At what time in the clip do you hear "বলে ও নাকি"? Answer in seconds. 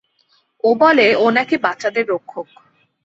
0.75-1.55